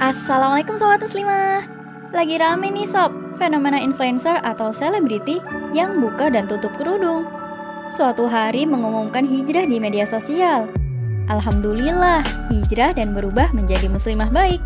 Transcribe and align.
Assalamualaikum 0.00 0.80
Sobat 0.80 1.04
Muslimah. 1.04 1.68
Lagi 2.16 2.40
rame 2.40 2.72
nih 2.72 2.88
sob. 2.88 3.12
Fenomena 3.36 3.76
influencer 3.76 4.40
atau 4.40 4.72
selebriti 4.72 5.44
Yang 5.76 6.00
buka 6.00 6.32
dan 6.32 6.48
tutup 6.48 6.72
kerudung. 6.80 7.28
Suatu 7.92 8.24
hari 8.24 8.64
mengumumkan 8.64 9.28
hijrah 9.28 9.68
di 9.68 9.76
media 9.76 10.08
sosial. 10.08 10.72
Alhamdulillah 11.28 12.24
hijrah 12.48 12.96
dan 12.96 13.12
berubah 13.12 13.52
menjadi 13.52 13.92
muslimah 13.92 14.32
baik. 14.32 14.64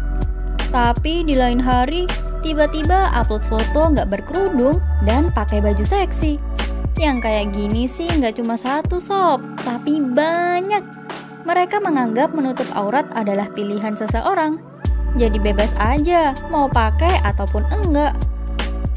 Tapi 0.70 1.26
di 1.26 1.34
lain 1.34 1.58
hari 1.58 2.06
Tiba-tiba 2.46 3.10
upload 3.10 3.42
foto 3.50 3.90
nggak 3.90 4.14
berkerudung 4.14 4.78
Dan 5.02 5.34
pakai 5.34 5.58
baju 5.58 5.82
seksi. 5.82 6.38
Yang 6.94 7.26
kayak 7.26 7.50
gini 7.50 7.90
sih 7.90 8.06
nggak 8.06 8.38
cuma 8.38 8.54
satu 8.54 9.02
sob 9.02 9.42
Tapi 9.66 9.98
banyak. 9.98 10.86
Mereka 11.42 11.82
menganggap 11.82 12.30
menutup 12.30 12.70
aurat 12.78 13.10
adalah 13.18 13.50
pilihan 13.50 13.98
seseorang. 13.98 14.73
Jadi 15.14 15.38
bebas 15.38 15.70
aja, 15.78 16.34
mau 16.50 16.66
pakai 16.66 17.22
ataupun 17.22 17.62
enggak. 17.70 18.18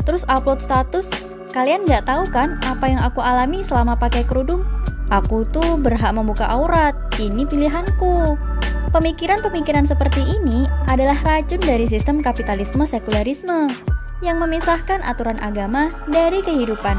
Terus 0.02 0.26
upload 0.26 0.64
status, 0.64 1.14
kalian 1.54 1.86
nggak 1.86 2.10
tahu 2.10 2.26
kan 2.34 2.58
apa 2.66 2.90
yang 2.90 3.02
aku 3.06 3.22
alami 3.22 3.62
selama 3.62 3.94
pakai 3.94 4.26
kerudung? 4.26 4.66
Aku 5.14 5.48
tuh 5.54 5.78
berhak 5.80 6.12
membuka 6.12 6.50
aurat, 6.50 6.98
ini 7.22 7.46
pilihanku. 7.46 8.36
Pemikiran-pemikiran 8.92 9.86
seperti 9.86 10.24
ini 10.26 10.66
adalah 10.88 11.16
racun 11.22 11.60
dari 11.62 11.86
sistem 11.86 12.24
kapitalisme 12.24 12.88
sekularisme 12.88 13.72
yang 14.26 14.42
memisahkan 14.42 15.04
aturan 15.06 15.38
agama 15.38 15.94
dari 16.10 16.42
kehidupan. 16.42 16.98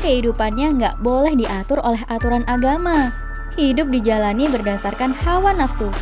Kehidupannya 0.00 0.80
nggak 0.80 0.96
boleh 1.04 1.36
diatur 1.36 1.78
oleh 1.84 2.00
aturan 2.08 2.42
agama, 2.48 3.12
hidup 3.54 3.92
dijalani 3.92 4.48
berdasarkan 4.48 5.12
hawa 5.12 5.52
nafsu. 5.54 5.92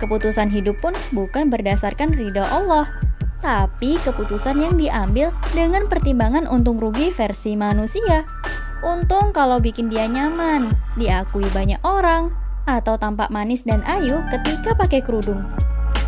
Keputusan 0.00 0.48
hidup 0.48 0.80
pun 0.80 0.96
bukan 1.12 1.52
berdasarkan 1.52 2.16
ridho 2.16 2.40
Allah, 2.40 2.88
tapi 3.44 4.00
keputusan 4.00 4.56
yang 4.56 4.74
diambil 4.80 5.28
dengan 5.52 5.84
pertimbangan 5.84 6.48
untung 6.48 6.80
rugi 6.80 7.12
versi 7.12 7.52
manusia. 7.52 8.24
Untung 8.80 9.36
kalau 9.36 9.60
bikin 9.60 9.92
dia 9.92 10.08
nyaman, 10.08 10.72
diakui 10.96 11.44
banyak 11.52 11.76
orang, 11.84 12.32
atau 12.64 12.96
tampak 12.96 13.28
manis 13.28 13.60
dan 13.60 13.84
ayu 13.84 14.24
ketika 14.32 14.72
pakai 14.72 15.04
kerudung. 15.04 15.44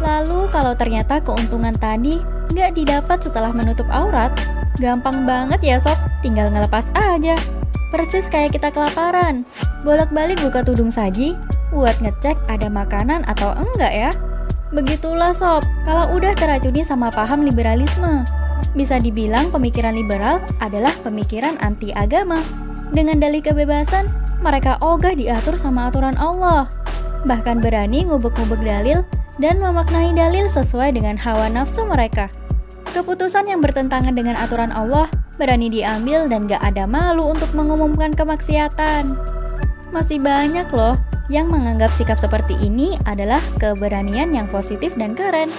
Lalu 0.00 0.48
kalau 0.48 0.72
ternyata 0.72 1.20
keuntungan 1.20 1.76
tadi 1.76 2.16
nggak 2.52 2.72
didapat 2.72 3.20
setelah 3.20 3.52
menutup 3.52 3.84
aurat, 3.92 4.32
gampang 4.80 5.28
banget 5.28 5.60
ya 5.60 5.76
sob, 5.76 6.00
tinggal 6.24 6.48
ngelepas 6.48 6.88
aja. 6.96 7.36
Persis 7.92 8.32
kayak 8.32 8.56
kita 8.56 8.72
kelaparan. 8.72 9.44
Bolak-balik 9.84 10.40
buka 10.40 10.64
tudung 10.64 10.88
saji, 10.88 11.36
buat 11.72 11.96
ngecek 12.04 12.36
ada 12.46 12.68
makanan 12.68 13.24
atau 13.24 13.56
enggak 13.56 13.90
ya. 13.90 14.12
Begitulah 14.72 15.36
sob, 15.36 15.64
kalau 15.84 16.12
udah 16.16 16.32
teracuni 16.36 16.84
sama 16.84 17.08
paham 17.12 17.44
liberalisme. 17.44 18.24
Bisa 18.72 18.96
dibilang 18.96 19.52
pemikiran 19.52 19.92
liberal 19.92 20.40
adalah 20.64 20.92
pemikiran 21.04 21.60
anti 21.60 21.92
agama. 21.92 22.40
Dengan 22.92 23.20
dalih 23.20 23.44
kebebasan, 23.44 24.08
mereka 24.40 24.80
ogah 24.80 25.12
diatur 25.12 25.60
sama 25.60 25.92
aturan 25.92 26.16
Allah. 26.16 26.72
Bahkan 27.28 27.60
berani 27.60 28.08
ngubek-ngubek 28.08 28.64
dalil 28.64 29.04
dan 29.40 29.60
memaknai 29.60 30.16
dalil 30.16 30.48
sesuai 30.48 30.96
dengan 30.96 31.20
hawa 31.20 31.52
nafsu 31.52 31.84
mereka. 31.84 32.32
Keputusan 32.92 33.48
yang 33.48 33.60
bertentangan 33.60 34.12
dengan 34.12 34.36
aturan 34.36 34.72
Allah 34.72 35.08
berani 35.40 35.72
diambil 35.72 36.28
dan 36.28 36.44
gak 36.44 36.60
ada 36.60 36.84
malu 36.84 37.32
untuk 37.32 37.52
mengumumkan 37.56 38.12
kemaksiatan. 38.12 39.16
Masih 39.92 40.20
banyak 40.20 40.68
loh 40.72 40.96
yang 41.30 41.46
menganggap 41.46 41.94
sikap 41.94 42.18
seperti 42.18 42.58
ini 42.58 42.98
adalah 43.06 43.38
keberanian 43.62 44.34
yang 44.34 44.50
positif 44.50 44.96
dan 44.98 45.14
keren. 45.14 45.54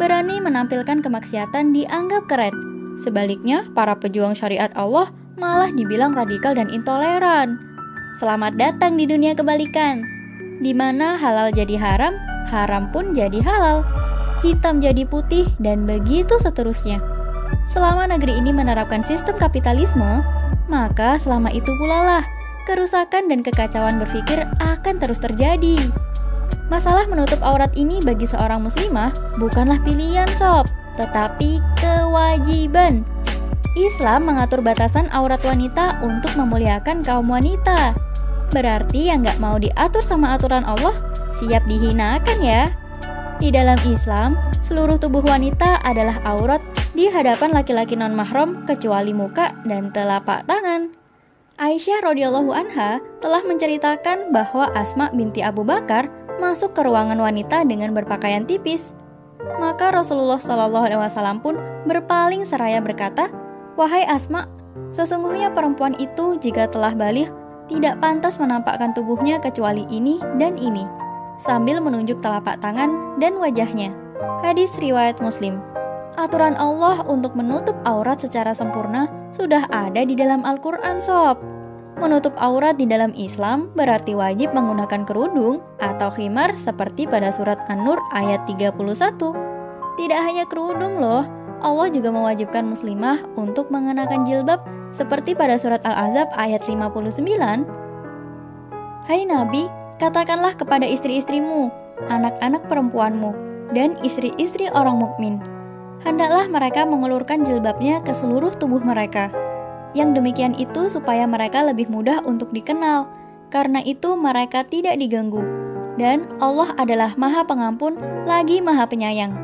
Berani 0.00 0.40
menampilkan 0.40 1.04
kemaksiatan 1.04 1.76
dianggap 1.76 2.24
keren. 2.30 2.54
Sebaliknya, 2.96 3.68
para 3.76 3.92
pejuang 3.92 4.32
syariat 4.32 4.72
Allah 4.72 5.12
malah 5.36 5.68
dibilang 5.68 6.16
radikal 6.16 6.56
dan 6.56 6.72
intoleran. 6.72 7.60
Selamat 8.16 8.56
datang 8.56 8.96
di 8.96 9.08
dunia 9.08 9.32
kebalikan, 9.32 10.04
di 10.60 10.72
mana 10.76 11.16
halal 11.16 11.52
jadi 11.52 11.76
haram, 11.76 12.16
haram 12.48 12.88
pun 12.92 13.16
jadi 13.16 13.40
halal, 13.40 13.84
hitam 14.44 14.80
jadi 14.80 15.08
putih, 15.08 15.48
dan 15.60 15.88
begitu 15.88 16.36
seterusnya. 16.40 17.00
Selama 17.68 18.08
negeri 18.08 18.36
ini 18.36 18.52
menerapkan 18.52 19.00
sistem 19.00 19.36
kapitalisme, 19.40 20.20
maka 20.68 21.16
selama 21.16 21.48
itu 21.52 21.68
pula 21.80 22.04
lah 22.04 22.24
kerusakan 22.64 23.30
dan 23.30 23.40
kekacauan 23.44 23.98
berpikir 24.02 24.46
akan 24.62 24.94
terus 25.02 25.18
terjadi. 25.18 25.78
Masalah 26.72 27.04
menutup 27.04 27.42
aurat 27.44 27.68
ini 27.76 28.00
bagi 28.00 28.24
seorang 28.24 28.64
muslimah 28.64 29.12
bukanlah 29.36 29.76
pilihan 29.84 30.28
sob, 30.32 30.64
tetapi 30.96 31.60
kewajiban. 31.76 33.04
Islam 33.76 34.28
mengatur 34.28 34.60
batasan 34.60 35.08
aurat 35.12 35.40
wanita 35.44 36.00
untuk 36.04 36.32
memuliakan 36.36 37.00
kaum 37.00 37.28
wanita. 37.28 37.96
Berarti 38.52 39.08
yang 39.08 39.24
nggak 39.24 39.40
mau 39.40 39.56
diatur 39.56 40.04
sama 40.04 40.36
aturan 40.36 40.64
Allah, 40.68 40.92
siap 41.32 41.64
dihinakan 41.64 42.38
ya. 42.44 42.68
Di 43.40 43.48
dalam 43.48 43.80
Islam, 43.88 44.36
seluruh 44.60 45.00
tubuh 45.00 45.24
wanita 45.24 45.80
adalah 45.82 46.20
aurat 46.28 46.60
di 46.92 47.08
hadapan 47.08 47.56
laki-laki 47.56 47.96
non-mahram 47.96 48.68
kecuali 48.68 49.16
muka 49.16 49.56
dan 49.64 49.88
telapak 49.90 50.44
tangan. 50.44 51.01
Aisyah 51.62 52.02
radhiyallahu 52.02 52.50
anha 52.50 52.98
telah 53.22 53.38
menceritakan 53.46 54.34
bahwa 54.34 54.66
Asma 54.74 55.14
binti 55.14 55.46
Abu 55.46 55.62
Bakar 55.62 56.10
masuk 56.42 56.74
ke 56.74 56.82
ruangan 56.82 57.14
wanita 57.14 57.62
dengan 57.62 57.94
berpakaian 57.94 58.42
tipis. 58.42 58.90
Maka 59.62 59.94
Rasulullah 59.94 60.42
Shallallahu 60.42 60.90
alaihi 60.90 60.98
wasallam 60.98 61.38
pun 61.38 61.54
berpaling 61.86 62.42
seraya 62.42 62.82
berkata, 62.82 63.30
"Wahai 63.78 64.02
Asma, 64.10 64.50
sesungguhnya 64.90 65.54
perempuan 65.54 65.94
itu 66.02 66.34
jika 66.42 66.66
telah 66.66 66.98
balik 66.98 67.30
tidak 67.70 67.94
pantas 68.02 68.42
menampakkan 68.42 68.90
tubuhnya 68.90 69.38
kecuali 69.38 69.86
ini 69.86 70.18
dan 70.42 70.58
ini." 70.58 70.82
Sambil 71.38 71.78
menunjuk 71.78 72.18
telapak 72.26 72.58
tangan 72.58 73.22
dan 73.22 73.38
wajahnya. 73.38 73.94
Hadis 74.42 74.74
riwayat 74.82 75.22
Muslim. 75.22 75.62
Aturan 76.18 76.58
Allah 76.58 77.06
untuk 77.06 77.38
menutup 77.38 77.78
aurat 77.86 78.18
secara 78.18 78.50
sempurna 78.50 79.06
sudah 79.30 79.70
ada 79.70 80.02
di 80.02 80.18
dalam 80.18 80.42
Al-Quran 80.42 80.98
sob. 80.98 81.51
Menutup 82.02 82.34
aurat 82.34 82.74
di 82.74 82.82
dalam 82.82 83.14
Islam 83.14 83.70
berarti 83.78 84.18
wajib 84.18 84.50
menggunakan 84.50 85.06
kerudung 85.06 85.62
atau 85.78 86.10
khimar 86.10 86.50
seperti 86.58 87.06
pada 87.06 87.30
surat 87.30 87.62
An-Nur 87.70 88.02
ayat 88.10 88.42
31. 88.50 88.74
Tidak 89.94 90.18
hanya 90.18 90.42
kerudung 90.50 90.98
loh, 90.98 91.22
Allah 91.62 91.86
juga 91.94 92.10
mewajibkan 92.10 92.66
muslimah 92.66 93.22
untuk 93.38 93.70
mengenakan 93.70 94.26
jilbab 94.26 94.66
seperti 94.90 95.38
pada 95.38 95.54
surat 95.54 95.78
Al-Azab 95.86 96.26
ayat 96.34 96.66
59. 96.66 97.22
Hai 99.06 99.22
Nabi, 99.22 99.70
katakanlah 100.02 100.58
kepada 100.58 100.82
istri-istrimu, 100.82 101.70
anak-anak 102.10 102.66
perempuanmu, 102.66 103.30
dan 103.78 103.94
istri-istri 104.02 104.66
orang 104.74 104.98
mukmin 104.98 105.38
hendaklah 106.02 106.50
mereka 106.50 106.82
mengulurkan 106.82 107.46
jilbabnya 107.46 108.02
ke 108.02 108.10
seluruh 108.10 108.50
tubuh 108.58 108.82
mereka. 108.82 109.30
Yang 109.92 110.20
demikian 110.20 110.54
itu 110.56 110.88
supaya 110.88 111.28
mereka 111.28 111.60
lebih 111.60 111.88
mudah 111.92 112.24
untuk 112.24 112.48
dikenal, 112.52 113.08
karena 113.52 113.84
itu 113.84 114.16
mereka 114.16 114.64
tidak 114.64 114.96
diganggu. 114.96 115.44
Dan 116.00 116.24
Allah 116.40 116.72
adalah 116.80 117.12
Maha 117.20 117.44
Pengampun 117.44 118.00
lagi 118.24 118.64
Maha 118.64 118.88
Penyayang. 118.88 119.36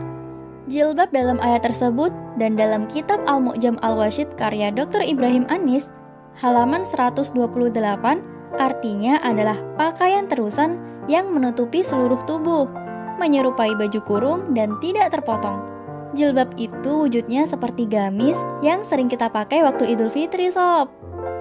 Jilbab 0.69 1.13
dalam 1.13 1.41
ayat 1.41 1.65
tersebut 1.65 2.13
dan 2.41 2.57
dalam 2.57 2.89
kitab 2.89 3.21
Al-Mu'jam 3.25 3.81
Al-Washid 3.81 4.37
karya 4.37 4.73
Dr. 4.73 5.01
Ibrahim 5.05 5.45
Anis, 5.49 5.93
halaman 6.41 6.85
128, 6.85 7.37
artinya 8.57 9.21
adalah 9.21 9.57
pakaian 9.77 10.29
terusan 10.29 10.81
yang 11.09 11.33
menutupi 11.33 11.81
seluruh 11.81 12.21
tubuh, 12.29 12.69
menyerupai 13.17 13.77
baju 13.77 14.01
kurung 14.05 14.41
dan 14.53 14.77
tidak 14.81 15.13
terpotong. 15.13 15.78
Jilbab 16.19 16.59
itu 16.59 17.07
wujudnya 17.07 17.47
seperti 17.47 17.87
gamis 17.87 18.35
yang 18.59 18.83
sering 18.83 19.07
kita 19.07 19.31
pakai 19.31 19.63
waktu 19.63 19.95
Idul 19.95 20.11
Fitri, 20.11 20.51
sob. 20.51 20.91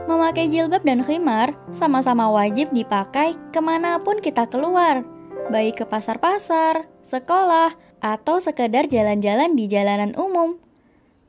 Memakai 0.06 0.46
jilbab 0.54 0.86
dan 0.86 1.02
khimar 1.02 1.58
sama-sama 1.74 2.30
wajib 2.30 2.70
dipakai 2.70 3.34
ke 3.50 3.58
mana 3.58 3.98
pun 3.98 4.22
kita 4.22 4.46
keluar, 4.46 5.02
baik 5.50 5.82
ke 5.82 5.86
pasar-pasar, 5.90 6.86
sekolah, 7.02 7.74
atau 8.06 8.38
sekedar 8.38 8.86
jalan-jalan 8.86 9.58
di 9.58 9.66
jalanan 9.66 10.14
umum. 10.14 10.62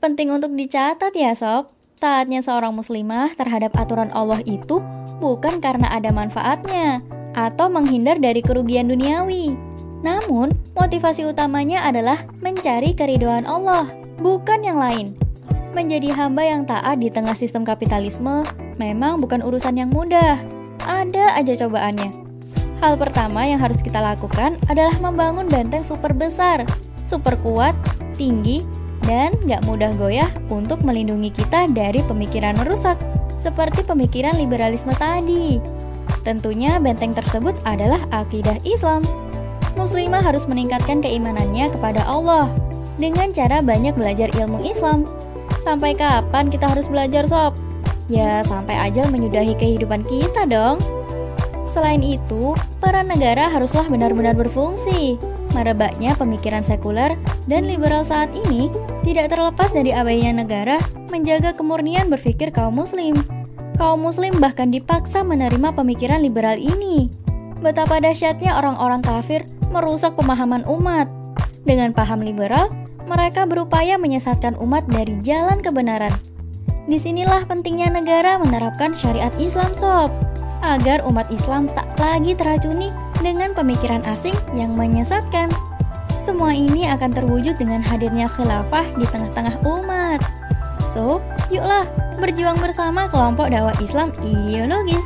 Penting 0.05 0.29
untuk 0.29 0.53
dicatat 0.53 1.17
ya 1.17 1.33
sob, 1.33 1.73
taatnya 1.97 2.45
seorang 2.45 2.77
muslimah 2.77 3.33
terhadap 3.33 3.73
aturan 3.81 4.13
Allah 4.13 4.45
itu 4.45 4.85
bukan 5.25 5.57
karena 5.65 5.89
ada 5.89 6.13
manfaatnya 6.13 7.01
atau 7.33 7.73
menghindar 7.73 8.21
dari 8.21 8.45
kerugian 8.45 8.93
duniawi, 8.93 9.57
namun, 10.01 10.55
motivasi 10.79 11.27
utamanya 11.27 11.83
adalah 11.83 12.23
mencari 12.39 12.95
keridoan 12.95 13.45
Allah, 13.51 13.91
bukan 14.23 14.63
yang 14.63 14.79
lain. 14.79 15.15
Menjadi 15.75 16.15
hamba 16.15 16.43
yang 16.47 16.63
taat 16.65 17.03
di 17.03 17.11
tengah 17.11 17.35
sistem 17.35 17.67
kapitalisme 17.67 18.47
memang 18.79 19.19
bukan 19.19 19.43
urusan 19.43 19.77
yang 19.77 19.91
mudah. 19.91 20.39
Ada 20.87 21.37
aja 21.37 21.67
cobaannya. 21.67 22.11
Hal 22.79 22.95
pertama 22.95 23.43
yang 23.43 23.59
harus 23.59 23.83
kita 23.83 23.99
lakukan 23.99 24.55
adalah 24.71 24.95
membangun 25.03 25.51
benteng 25.51 25.83
super 25.83 26.15
besar, 26.15 26.63
super 27.11 27.35
kuat, 27.43 27.75
tinggi, 28.15 28.63
dan 29.03 29.35
gak 29.51 29.67
mudah 29.67 29.91
goyah 29.99 30.31
untuk 30.47 30.87
melindungi 30.87 31.35
kita 31.35 31.67
dari 31.75 31.99
pemikiran 32.07 32.55
merusak, 32.55 32.95
seperti 33.43 33.83
pemikiran 33.83 34.39
liberalisme 34.39 34.95
tadi. 34.95 35.59
Tentunya 36.23 36.79
benteng 36.79 37.15
tersebut 37.19 37.59
adalah 37.67 37.99
akidah 38.15 38.59
Islam. 38.63 39.03
Muslimah 39.77 40.25
harus 40.25 40.49
meningkatkan 40.49 41.03
keimanannya 41.03 41.69
kepada 41.73 42.07
Allah 42.07 42.49
dengan 42.97 43.31
cara 43.35 43.61
banyak 43.61 43.93
belajar 43.93 44.33
ilmu 44.37 44.63
Islam. 44.65 45.05
Sampai 45.67 45.93
kapan 45.93 46.49
kita 46.49 46.71
harus 46.71 46.89
belajar, 46.89 47.29
sob? 47.29 47.57
Ya, 48.09 48.41
sampai 48.49 48.89
ajal 48.89 49.13
menyudahi 49.13 49.53
kehidupan 49.59 50.01
kita 50.09 50.49
dong. 50.49 50.81
Selain 51.69 52.01
itu, 52.01 52.57
peran 52.81 53.13
negara 53.13 53.53
haruslah 53.53 53.85
benar-benar 53.85 54.33
berfungsi. 54.33 55.21
Merebaknya 55.53 56.17
pemikiran 56.17 56.65
sekuler 56.65 57.17
dan 57.45 57.69
liberal 57.69 58.05
saat 58.05 58.33
ini 58.49 58.73
tidak 59.05 59.33
terlepas 59.33 59.73
dari 59.73 59.93
abainya 59.93 60.33
negara 60.33 60.81
menjaga 61.13 61.53
kemurnian 61.53 62.09
berpikir 62.09 62.53
kaum 62.53 62.77
muslim. 62.77 63.21
Kaum 63.77 64.01
muslim 64.01 64.41
bahkan 64.41 64.73
dipaksa 64.73 65.21
menerima 65.21 65.73
pemikiran 65.77 66.25
liberal 66.25 66.57
ini. 66.57 67.28
Betapa 67.59 67.99
dahsyatnya 67.99 68.55
orang-orang 68.55 69.03
kafir 69.03 69.43
merusak 69.75 70.15
pemahaman 70.15 70.63
umat. 70.71 71.11
Dengan 71.67 71.91
paham 71.91 72.23
liberal, 72.23 72.71
mereka 73.05 73.45
berupaya 73.45 73.99
menyesatkan 73.99 74.55
umat 74.63 74.87
dari 74.87 75.19
jalan 75.27 75.59
kebenaran. 75.59 76.15
Di 76.89 76.97
sinilah 76.97 77.45
pentingnya 77.45 77.93
negara 77.93 78.41
menerapkan 78.41 78.97
syariat 78.97 79.35
Islam 79.37 79.69
sob 79.77 80.09
agar 80.65 81.05
umat 81.05 81.29
Islam 81.29 81.69
tak 81.71 81.87
lagi 82.01 82.33
teracuni 82.33 82.89
dengan 83.21 83.53
pemikiran 83.53 84.01
asing 84.09 84.35
yang 84.57 84.73
menyesatkan. 84.73 85.51
Semua 86.23 86.53
ini 86.53 86.89
akan 86.89 87.11
terwujud 87.13 87.57
dengan 87.57 87.81
hadirnya 87.81 88.29
khilafah 88.29 88.85
di 88.97 89.05
tengah-tengah 89.09 89.61
umat. 89.65 90.21
So, 90.93 91.21
yuklah 91.53 91.85
berjuang 92.17 92.57
bersama 92.61 93.09
kelompok 93.09 93.53
dakwah 93.53 93.77
Islam 93.81 94.13
ideologis 94.25 95.05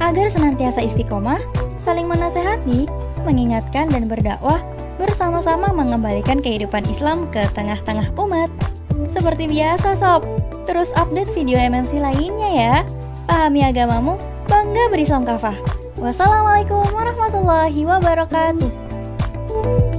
agar 0.00 0.28
senantiasa 0.28 0.84
istiqomah, 0.84 1.40
saling 1.86 2.10
menasehati, 2.10 2.90
mengingatkan 3.22 3.86
dan 3.86 4.10
berdakwah 4.10 4.58
bersama-sama 4.98 5.70
mengembalikan 5.70 6.42
kehidupan 6.42 6.82
Islam 6.90 7.30
ke 7.30 7.46
tengah-tengah 7.54 8.10
umat. 8.18 8.50
Seperti 9.14 9.46
biasa 9.46 9.94
sob, 9.94 10.26
terus 10.66 10.90
update 10.98 11.30
video 11.30 11.54
MMC 11.62 12.02
lainnya 12.02 12.50
ya. 12.50 12.74
Pahami 13.30 13.62
agamamu, 13.62 14.18
bangga 14.50 14.90
berislam 14.90 15.22
kafah. 15.22 15.54
Wassalamualaikum 16.02 16.82
warahmatullahi 16.90 17.86
wabarakatuh. 17.86 19.94